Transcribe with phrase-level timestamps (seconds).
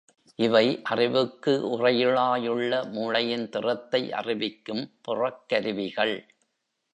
[0.39, 6.15] இவை, அறிவுக்கு உறையுளாயுள்ள மூளையின் திறத்தை அறிவிக்கும் புறக்கருவிகள்.